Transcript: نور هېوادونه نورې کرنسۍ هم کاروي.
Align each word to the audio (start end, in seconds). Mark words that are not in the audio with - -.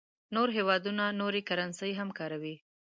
نور 0.35 0.49
هېوادونه 0.57 1.03
نورې 1.21 1.41
کرنسۍ 1.49 1.91
هم 1.99 2.09
کاروي. 2.19 2.55